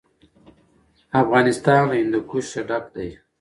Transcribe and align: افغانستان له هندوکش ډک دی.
افغانستان 1.21 1.81
له 1.89 1.95
هندوکش 2.01 2.47
ډک 2.67 2.85
دی. 2.95 3.09